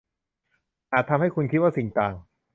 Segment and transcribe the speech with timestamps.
[0.91, 2.15] อาจทำให้คุณคิดว่าสิ่งต่าง